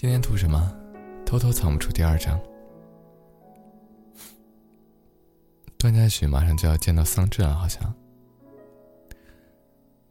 [0.00, 0.58] 今天图什么？
[1.26, 2.40] 偷偷藏不出第二张。
[5.76, 7.94] 段嘉许马上就要见到桑稚了，好像。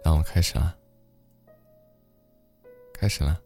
[0.05, 0.77] 那我开始了，
[2.93, 3.41] 开始了。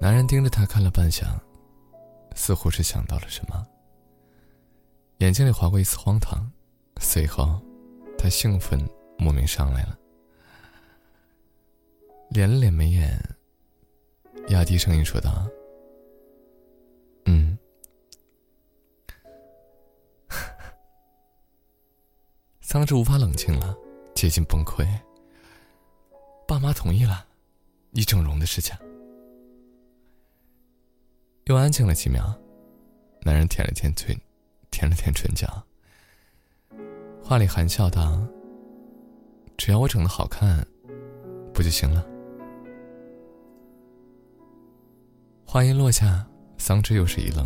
[0.00, 1.26] 男人盯着他看了半晌，
[2.34, 3.66] 似乎是想到了什么，
[5.18, 6.50] 眼睛里划过一丝荒唐，
[7.00, 7.60] 随后，
[8.18, 8.80] 他兴奋
[9.18, 9.98] 莫名上来了，
[12.30, 13.16] 连了连眉眼，
[14.48, 15.46] 压低声音说道
[17.26, 17.56] ：“嗯。”
[22.60, 23.76] 桑稚无法冷静了，
[24.14, 24.86] 接近崩溃。
[26.48, 27.26] 爸妈同意了，
[27.90, 28.74] 你整容的事情。
[31.46, 32.32] 又安静了几秒，
[33.22, 34.16] 男人舔了舔嘴，
[34.70, 35.60] 舔了舔唇角，
[37.20, 38.24] 话里含笑道
[39.58, 40.64] ：“只要我整的好看，
[41.52, 42.06] 不就行了？”
[45.44, 46.24] 话音落下，
[46.58, 47.44] 桑稚又是一愣。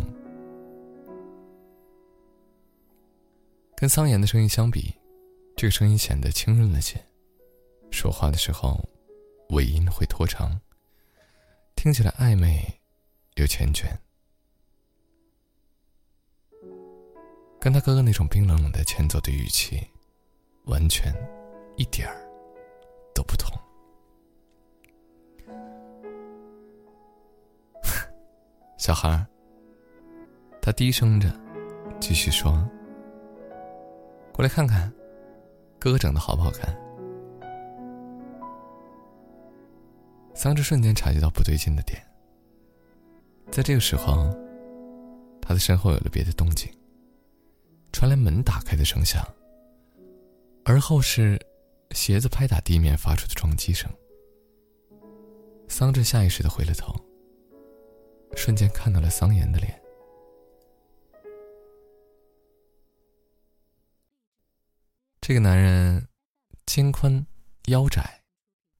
[3.75, 4.93] 跟桑岩的声音相比，
[5.55, 7.03] 这个声音显得清润了些，
[7.89, 8.79] 说话的时候，
[9.49, 10.61] 尾音会拖长，
[11.75, 12.79] 听起来暧昧。
[13.37, 13.85] 有缱绻，
[17.59, 19.87] 跟他哥哥那种冰冷冷的欠揍的语气，
[20.65, 21.13] 完全
[21.75, 22.17] 一点儿
[23.13, 23.55] 都不同。
[28.79, 29.27] 小孩儿，
[30.59, 31.31] 他低声着，
[31.99, 32.67] 继续说
[34.33, 34.91] ：“过来看看，
[35.77, 36.75] 哥哥整的好不好看？”
[40.33, 42.03] 桑稚瞬间察觉到不对劲的点。
[43.49, 44.29] 在这个时候，
[45.41, 46.71] 他的身后有了别的动静，
[47.91, 49.25] 传来门打开的声响，
[50.63, 51.39] 而后是
[51.91, 53.89] 鞋子拍打地面发出的撞击声。
[55.67, 56.95] 桑稚下意识的回了头，
[58.35, 59.81] 瞬间看到了桑岩的脸。
[65.19, 66.07] 这个男人
[66.65, 67.25] 肩宽
[67.65, 68.21] 腰窄，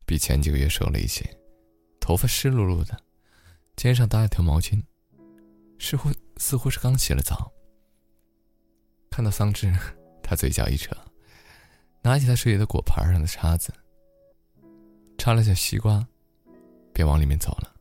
[0.05, 1.25] 比前几个月瘦了一些，
[1.99, 3.06] 头发湿漉漉的。
[3.77, 4.83] 肩上搭了条毛巾，
[5.77, 7.51] 似乎似乎是刚洗了澡。
[9.11, 9.71] 看到桑稚，
[10.23, 10.95] 他嘴角一扯，
[12.01, 13.71] 拿起他手里的果盘上的叉子，
[15.19, 16.05] 插了下西瓜，
[16.91, 17.75] 便往里面走了，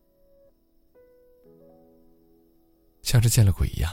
[3.01, 3.91] 像是见了鬼一样。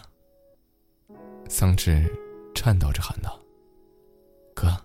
[1.48, 2.12] 桑稚
[2.54, 3.40] 颤抖着喊道
[4.54, 4.76] ：“哥，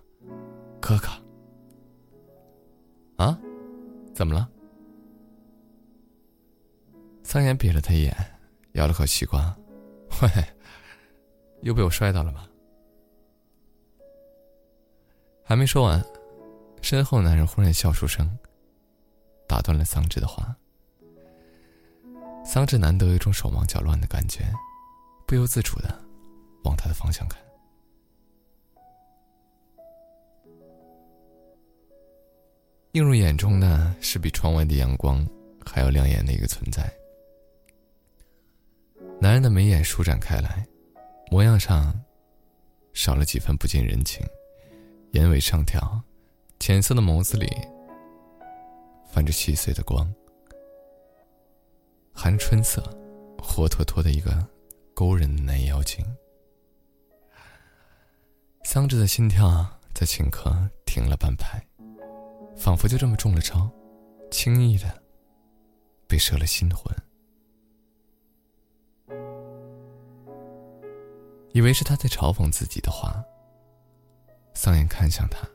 [0.79, 1.09] 哥哥，
[3.17, 3.37] 啊，
[4.15, 4.49] 怎么了？”
[7.29, 8.11] 桑岩瞥了他一眼，
[8.71, 9.55] 咬了口西瓜，
[10.23, 10.43] 喂，
[11.61, 12.49] 又被我摔倒了吧？
[15.45, 16.03] 还没说完，
[16.81, 18.35] 身后男人忽然笑出声，
[19.47, 20.57] 打断了桑稚的话。
[22.43, 24.43] 桑稚难得有一种手忙脚乱的感觉，
[25.27, 26.01] 不由自主的
[26.63, 27.39] 往他的方向看。
[32.93, 35.23] 映入眼中的是比窗外的阳光
[35.63, 36.91] 还要亮眼的一个存在。
[39.39, 40.67] 男人的眉眼舒展开来，
[41.31, 41.97] 模样上
[42.91, 44.21] 少了几分不近人情，
[45.13, 46.03] 眼尾上挑，
[46.59, 47.49] 浅色的眸子里
[49.09, 50.13] 泛着细碎的光，
[52.11, 52.83] 含春色，
[53.41, 54.45] 活脱脱的一个
[54.93, 56.05] 勾人的男妖精。
[58.65, 60.53] 桑稚的心跳在顷刻
[60.85, 61.65] 停了半拍，
[62.57, 63.71] 仿佛就这么中了招，
[64.29, 65.01] 轻易的
[66.09, 66.93] 被摄了心魂。
[71.51, 73.23] 以为是他在嘲讽自己的话，
[74.53, 75.47] 桑眼看向他，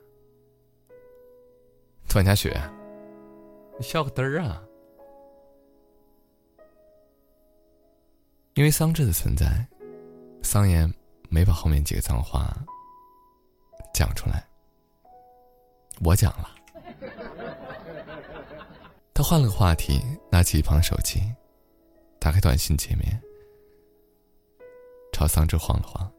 [2.08, 2.60] 段嘉雪，
[3.78, 4.62] 你笑个嘚儿啊！
[8.54, 9.66] 因为桑稚的存在，
[10.42, 10.92] 桑岩
[11.28, 12.56] 没把后面几个脏话
[13.92, 14.44] 讲出来，
[16.04, 16.50] 我讲了。
[19.12, 21.20] 他换了个话题，拿起一旁手机，
[22.18, 23.20] 打开短信界面。
[25.14, 26.12] 朝桑稚晃了晃，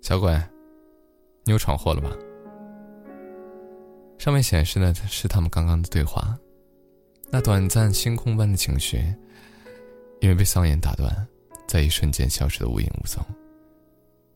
[0.00, 0.32] 小鬼，
[1.42, 2.10] 你又闯祸了吧？
[4.18, 6.38] 上面显示的是他们刚刚的对话，
[7.28, 8.98] 那短暂星空般的情绪，
[10.20, 11.26] 因为被桑岩打断，
[11.66, 13.20] 在一瞬间消失的无影无踪。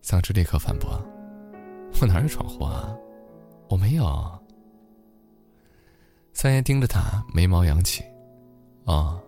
[0.03, 1.01] 桑稚立刻反驳
[2.03, 2.93] ：“我哪有闯祸啊？
[3.69, 4.05] 我没有。”
[6.35, 8.03] 桑岩盯着他，眉毛扬起
[8.87, 9.23] ：“哦，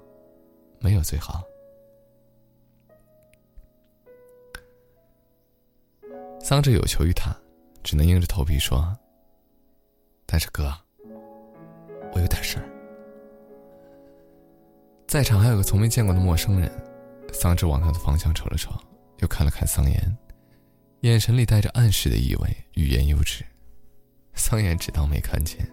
[0.81, 1.40] 没有最好。”
[6.44, 7.35] 桑稚有求于他，
[7.82, 8.94] 只能硬着头皮说
[10.29, 10.70] ：“但是哥，
[12.12, 12.69] 我有点事儿。”
[15.08, 16.70] 在场还有个从没见过的陌生人，
[17.32, 18.73] 桑稚往他的方向瞅了瞅，
[19.20, 20.19] 又看了看桑岩，
[21.00, 23.43] 眼神里带着暗示的意味，欲言又止。
[24.35, 25.67] 桑岩只当没看见。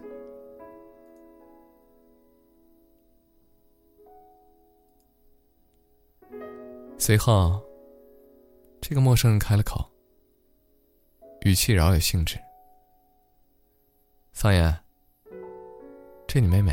[6.96, 7.62] 随后，
[8.80, 9.91] 这个陌生人开了口，
[11.44, 12.38] 语气饶有兴致
[14.32, 14.72] ：“桑岩，
[16.28, 16.72] 这你妹妹。”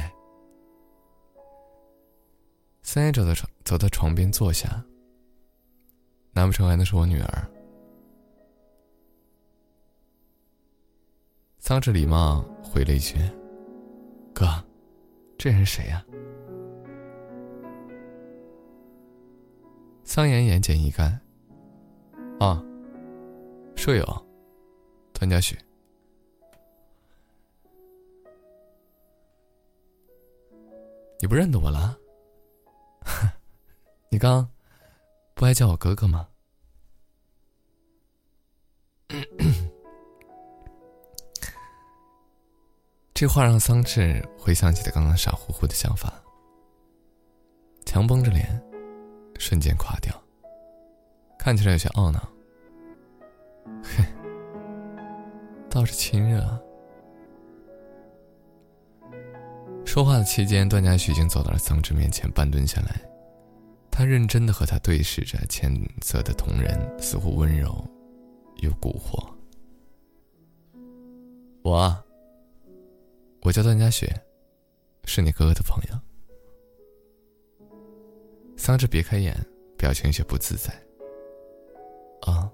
[2.83, 4.83] 桑岩走到床，走到床边坐下。
[6.33, 7.49] 难不成还能是我女儿？
[11.57, 13.15] 桑稚礼貌回了一句
[14.33, 14.45] ：“哥，
[15.35, 16.05] 这人谁呀？”
[20.03, 21.11] 桑岩言简意赅
[22.39, 22.63] ：“啊，
[23.75, 24.28] 舍友，
[25.19, 25.57] 段嘉许。
[31.19, 31.97] 你不认得我了？
[34.09, 34.49] 你刚
[35.33, 36.29] 不还叫我哥哥吗？”
[43.13, 46.13] 这话让桑稚回想起他刚刚傻乎乎的想法，
[47.85, 48.47] 强绷着脸。
[49.37, 50.13] 瞬间垮掉，
[51.37, 52.19] 看起来有些懊恼。
[53.81, 54.03] 嘿，
[55.69, 56.43] 倒是亲热。
[59.85, 63.01] 说话的期间，段嘉许已经走到了桑稚面前，半蹲下来，
[63.89, 65.71] 他认真的和他对视着，浅
[66.01, 67.83] 色的瞳仁似乎温柔
[68.57, 69.27] 又蛊惑。
[71.63, 72.03] 我，
[73.41, 74.07] 我叫段嘉许，
[75.05, 75.99] 是你哥哥的朋友。
[78.57, 79.35] 桑稚别开眼，
[79.77, 80.73] 表情有些不自在。
[82.21, 82.51] 啊！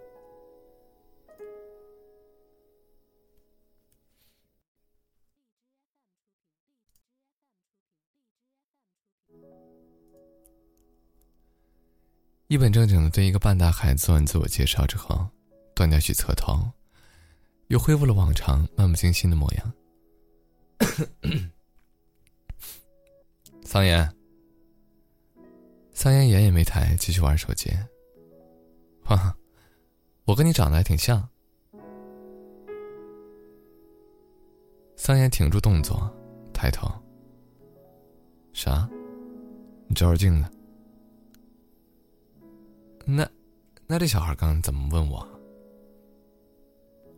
[12.48, 15.28] 一本正经的对一个半大孩子做完自我介绍之后，
[15.74, 16.72] 段嘉许侧头，
[17.70, 19.74] 又恢复了往常漫不经心的模样。
[23.66, 24.16] 桑岩。
[25.92, 27.72] 桑岩眼也没抬，继续玩手机。
[29.04, 29.36] 哈，
[30.26, 31.28] 我跟你长得还挺像。
[34.96, 36.14] 桑岩停住动作，
[36.54, 36.88] 抬头。
[38.54, 38.88] 啥？
[39.88, 40.52] 你照照镜子。
[43.06, 43.30] 那，
[43.86, 45.26] 那这小孩刚刚怎么问我？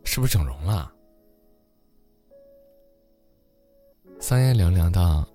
[0.04, 0.92] 是不是整容了？
[4.20, 5.26] 桑岩凉凉道：“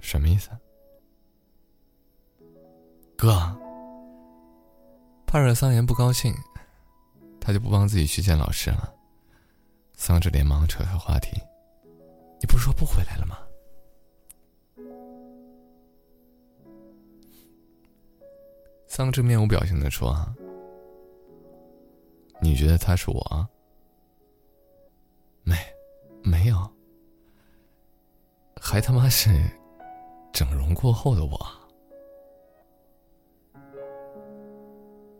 [0.00, 0.50] 什么意思？”
[3.16, 3.32] 哥，
[5.26, 6.34] 怕惹桑岩不高兴，
[7.40, 8.94] 他就不帮自己去见老师了。
[9.94, 11.30] 桑稚连忙扯开话题
[12.40, 13.36] ：“你不是说不回来了吗？”
[18.96, 20.16] 桑稚面无表情的说
[22.40, 23.46] ：“你觉得他是我？
[25.42, 25.54] 没，
[26.22, 26.56] 没有，
[28.58, 29.28] 还他妈是
[30.32, 31.38] 整容过后的我。”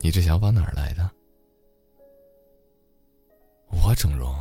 [0.00, 1.10] 你这想法哪儿来的？
[3.68, 4.34] 我整容，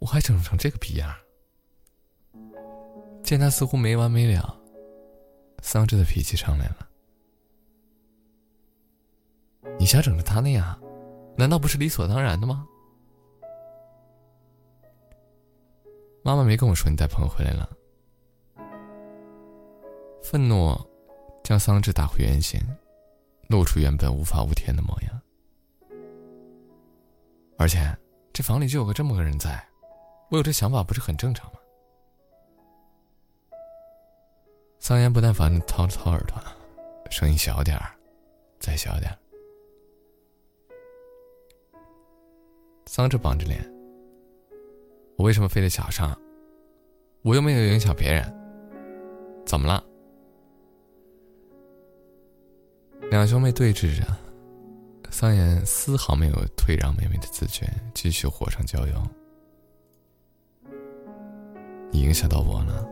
[0.00, 1.10] 我还整成这个逼样。
[3.22, 4.54] 见他似乎没完没了，
[5.62, 6.90] 桑稚的脾气上来了。
[9.78, 10.80] 你想整成他那样，
[11.36, 12.66] 难道不是理所当然的吗？
[16.22, 17.68] 妈妈没跟我说你带朋友回来了。
[20.22, 20.74] 愤怒
[21.42, 22.60] 将桑稚打回原形。
[23.48, 25.20] 露出原本无法无天的模样，
[27.58, 27.94] 而且
[28.32, 29.62] 这房里就有个这么个人在，
[30.30, 31.58] 我有这想法不是很正常吗？
[34.78, 36.42] 桑岩不耐烦的掏了掏耳朵，
[37.10, 37.94] 声音小点儿，
[38.58, 39.18] 再小点儿。
[42.86, 43.60] 桑稚绑着脸，
[45.16, 46.14] 我为什么非得小声？
[47.22, 48.24] 我又没有影响别人，
[49.46, 49.82] 怎么了？
[53.10, 54.06] 两兄妹对峙着，
[55.10, 58.94] 桑岩丝毫没有退让妹妹的自觉，继续火上浇油。
[61.90, 62.88] 你影响到我了，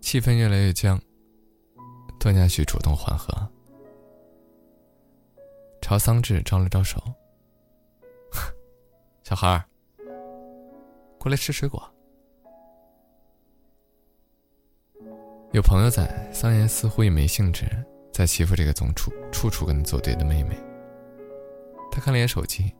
[0.00, 1.00] 气氛越来越僵。
[2.20, 3.32] 段嘉许主动缓和，
[5.80, 7.00] 朝桑稚招了招手
[9.28, 9.62] ：“小孩儿，
[11.18, 11.82] 过来吃水果。”
[15.52, 17.66] 有朋友在，桑岩似乎也没兴致
[18.10, 20.58] 再欺负这个总处处处跟你作对的妹妹。
[21.92, 22.74] 他看了眼手机，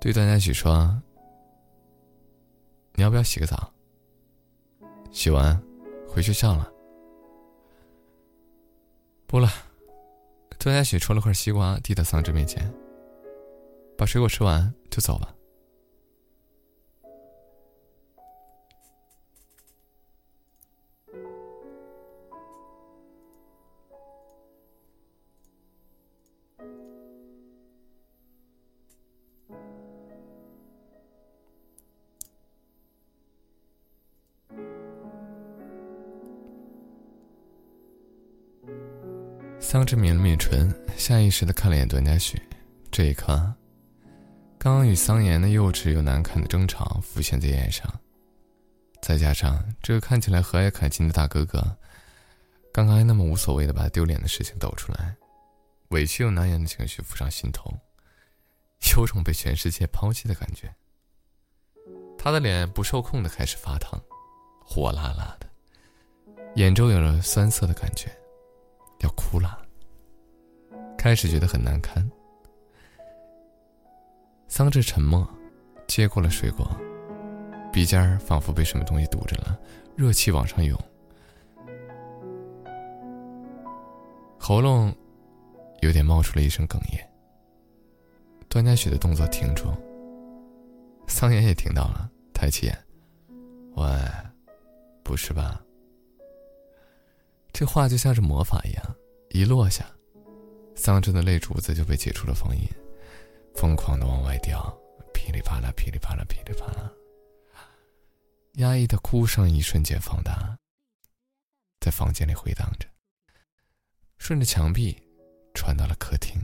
[0.00, 0.96] 对段嘉许说
[2.94, 3.72] ：“你要不要洗个澡？
[5.10, 5.60] 洗完
[6.08, 6.72] 回学校了。”
[9.26, 9.48] 不了。
[10.56, 12.72] 段嘉许抽了块西瓜，递到桑稚面前
[14.02, 15.32] ：“把水果吃完就走吧。”
[39.60, 42.42] 桑稚抿了抿唇，下意识的看了眼段嘉许。
[42.90, 43.54] 这一刻，
[44.62, 47.92] 刚与桑延的幼稚又难看的争吵浮现在眼上，
[49.00, 51.76] 再加上这个看起来和蔼可亲的大哥哥，
[52.72, 55.16] 刚刚还那么无所谓的把丢脸的事情抖出来，
[55.88, 57.76] 委屈又难言的情绪浮上心头，
[58.96, 60.72] 有种被全世界抛弃的感觉。
[62.16, 64.00] 他的脸不受控的开始发烫，
[64.64, 65.46] 火辣辣的，
[66.54, 68.16] 眼周有了酸涩的感觉，
[69.00, 69.60] 要哭了。
[70.96, 72.08] 开始觉得很难堪。
[74.54, 75.26] 桑稚沉默，
[75.88, 76.70] 接过了水果，
[77.72, 79.58] 鼻尖儿仿佛被什么东西堵着了，
[79.96, 80.78] 热气往上涌，
[84.38, 84.94] 喉咙
[85.80, 87.00] 有点冒出了一声哽咽。
[88.50, 89.68] 段嘉许的动作停住，
[91.08, 92.78] 桑岩也听到了，抬起眼
[93.76, 93.86] ：“喂，
[95.02, 95.62] 不是吧？”
[97.54, 98.84] 这话就像是魔法一样，
[99.30, 99.86] 一落下。
[100.74, 102.68] 桑稚的泪珠子就被解除了封印，
[103.54, 104.76] 疯狂的往外掉，
[105.14, 106.92] 噼里啪啦，噼里啪啦，噼里啪啦。
[108.54, 110.58] 压抑的哭声一瞬间放大，
[111.80, 112.86] 在房间里回荡着，
[114.18, 115.00] 顺着墙壁
[115.54, 116.40] 传到了客厅。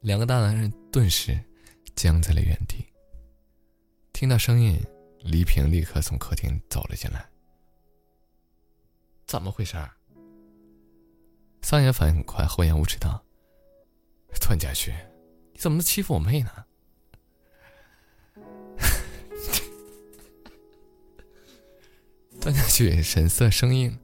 [0.00, 1.38] 两个大男人顿时
[1.94, 2.84] 僵在了原地。
[4.12, 4.80] 听到声音，
[5.20, 7.24] 黎平立刻从客厅走了进来。
[9.26, 9.76] 怎么回事？
[11.62, 13.22] 桑岩反应很快，厚颜无耻道
[14.38, 14.92] ：“段家旭，
[15.52, 16.50] 你怎么能欺负我妹呢？”
[22.40, 23.98] 段家旭神色生硬，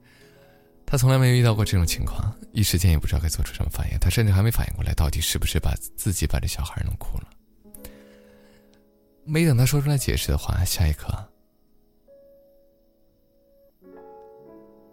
[0.85, 3.97] 他从来没有遇到过这种情况，一时间也不知道该做出什么反应。
[3.99, 7.27] 他甚至还没反应过来，到底是不是把自己把这小孩弄哭了。
[9.25, 11.07] 没等他说出来解释的话，下一刻，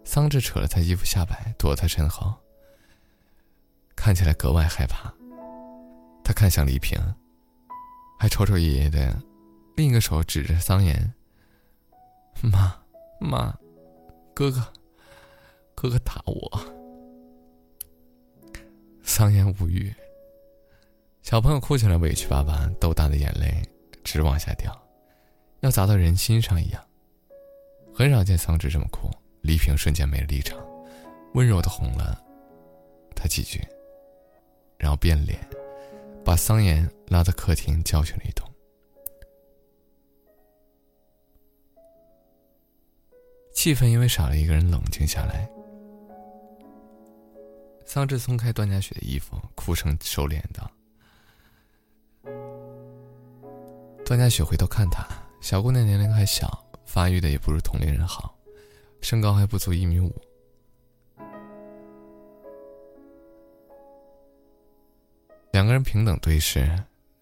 [0.03, 2.35] 桑稚扯了他衣服下摆，躲他身后。
[3.95, 5.13] 看起来格外害怕。
[6.25, 6.99] 他看向李平，
[8.19, 9.15] 还瞅瞅爷爷的，
[9.75, 11.13] 另一个手指着桑岩
[12.41, 12.75] ：“妈，
[13.19, 13.55] 妈，
[14.33, 14.73] 哥哥，
[15.75, 16.65] 哥哥打我。”
[19.05, 19.93] 桑岩无语。
[21.21, 23.61] 小朋友哭起来委屈巴巴，豆大的眼泪
[24.03, 24.75] 直往下掉，
[25.59, 26.83] 要砸到人心上一样。
[27.93, 30.57] 很少见桑稚这么哭，黎平瞬间没了立场，
[31.35, 32.19] 温柔的哄了
[33.15, 33.61] 他几句。
[34.79, 35.39] 然后变脸，
[36.25, 38.51] 把桑岩拉到客厅教训了一通。
[43.53, 45.47] 气氛因为少了一个人冷静下来。
[47.85, 50.69] 桑稚松开段嘉许的衣服，哭声收敛道
[54.03, 55.07] ：“段嘉许回头看他，
[55.41, 58.35] 小姑娘年龄还小，发育的也不如同龄人好，
[58.99, 60.11] 身高还不足一米五。”
[65.55, 66.69] 两个人平等对视，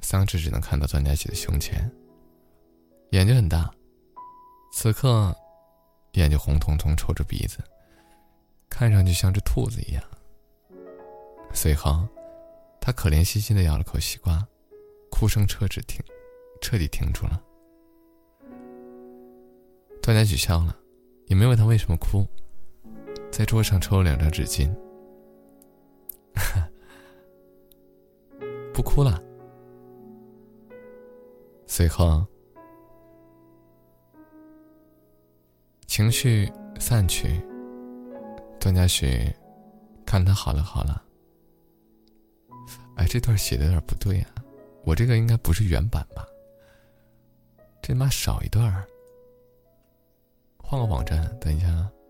[0.01, 1.87] 桑稚只能看到段嘉许的胸前。
[3.11, 3.71] 眼睛很大，
[4.71, 5.31] 此刻
[6.13, 7.59] 眼睛红彤彤，抽着鼻子，
[8.71, 10.03] 看上去像只兔子一样。
[11.53, 12.07] 随后，
[12.81, 14.43] 他可怜兮兮的咬了口西瓜，
[15.11, 16.03] 哭声彻底停，
[16.59, 17.39] 彻底停住了。
[20.01, 20.75] 段嘉许笑了，
[21.27, 22.25] 也没问他为什么哭，
[23.31, 24.75] 在桌上抽了两张纸巾。
[28.83, 29.19] 哭了。
[31.65, 32.23] 随后，
[35.87, 37.41] 情绪散去，
[38.59, 39.33] 段嘉许
[40.05, 41.03] 看他好了好了。
[42.95, 44.35] 哎，这段写的有点不对啊，
[44.83, 46.27] 我这个应该不是原版吧？
[47.81, 48.71] 这妈少一段
[50.57, 51.67] 换个网站，等一下。
[51.67, 52.02] 我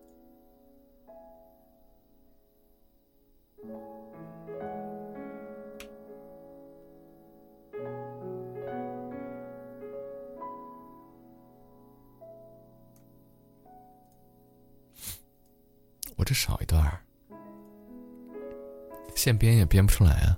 [16.45, 16.99] 少一段儿，
[19.15, 20.37] 现编也编不出来啊！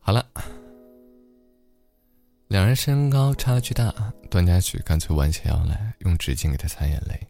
[0.00, 0.28] 好了，
[2.48, 3.94] 两人身高差距大，
[4.28, 7.28] 段嘉许干脆弯起腰来，用纸巾给他擦眼泪。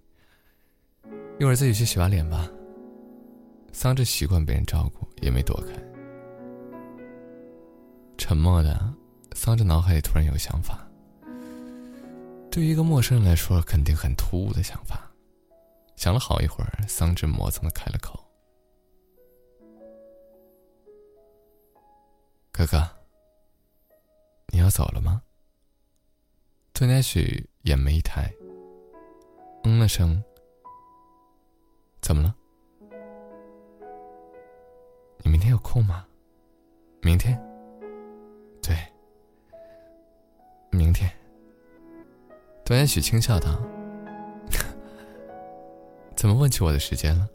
[1.38, 2.50] 一会儿自己去洗把脸吧。
[3.72, 5.72] 桑稚习惯被人照顾，也没躲开。
[8.16, 8.92] 沉默的
[9.34, 10.84] 桑稚脑海里突然有想法，
[12.50, 15.08] 对于一个陌生人来说，肯定很突兀的想法。
[15.94, 18.18] 想了好一会儿，桑稚磨蹭的开了口
[22.50, 22.84] ：“哥哥。”
[24.50, 25.22] 你要走了吗？
[26.72, 28.32] 段嘉许眼眉一抬，
[29.62, 30.20] 嗯了声。
[32.00, 32.34] 怎么了？
[35.22, 36.06] 你明天有空吗？
[37.02, 37.38] 明天？
[38.62, 38.76] 对，
[40.70, 41.10] 明天。
[42.64, 43.60] 段延许轻笑道
[46.16, 47.28] ：“怎么问起我的时间了？”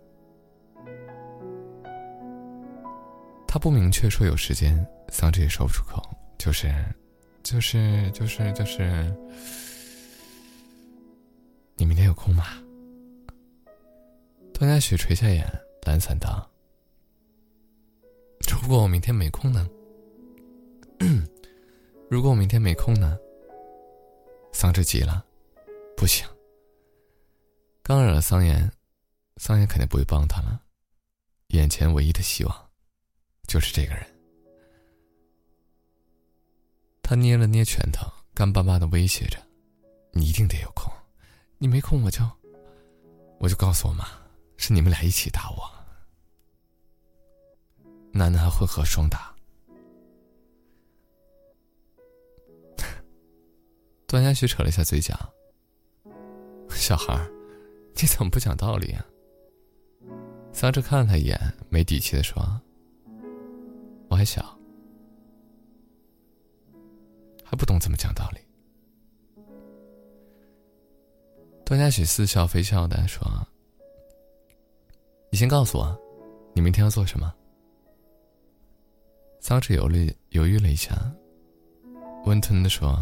[3.48, 4.75] 他不明确说有时间，
[5.10, 6.01] 桑稚也说不出口，
[6.38, 6.74] 就是。
[7.43, 9.13] 就是就是就是，
[11.75, 12.46] 你明天有空吗？
[14.63, 15.46] 张佳许垂下眼，
[15.82, 16.50] 懒散道
[18.50, 19.70] ：“如果我明天没空呢？
[22.10, 23.20] 如果我明天没空呢？”
[24.53, 25.25] 桑稚急了
[25.98, 26.25] ：“不行！
[27.82, 28.72] 刚惹了桑岩，
[29.36, 30.62] 桑岩肯定不会帮他了。
[31.48, 32.70] 眼前唯一的希望，
[33.46, 34.05] 就是这个人。”
[37.03, 39.37] 他捏了捏拳头，干巴巴的威胁着
[40.16, 40.90] ：“你一定得有空，
[41.57, 42.24] 你没空我就……
[43.40, 44.07] 我就告诉我妈，
[44.57, 45.70] 是你们俩一起打我。
[48.11, 49.35] 男的还混合双打。
[54.07, 55.18] ”段嘉许扯了一下嘴角
[56.70, 57.13] ：“小孩
[57.96, 59.05] 你怎么不讲道理啊？”
[60.53, 61.39] 桑稚看了他一眼，
[61.70, 62.61] 没底气的说
[64.07, 64.42] ：“我还小。”
[67.44, 68.39] 还不懂怎么讲道理。
[71.66, 73.22] 段嘉许似笑非笑的说
[75.33, 76.00] ：“你先告诉我，
[76.53, 77.33] 你明天要做什么？”
[79.41, 80.96] 桑稚犹豫犹豫了一下，
[82.25, 82.96] 温吞的说：“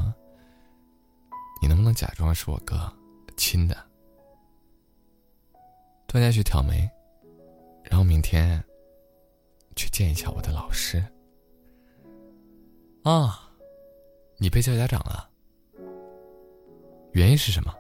[1.62, 2.90] 你能不能假装是我哥
[3.36, 3.76] 亲的？”
[6.08, 6.90] 段嘉许挑眉，
[7.84, 8.64] 然后明天
[9.76, 11.04] 去见一下我的老师。
[13.04, 13.50] 啊。
[14.38, 15.30] 你被叫家长了，
[17.12, 17.76] 原因是什么？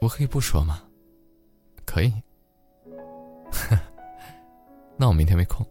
[0.00, 0.84] 我可以不说吗？
[1.90, 2.12] 可以。
[4.96, 5.66] 那我明天没空。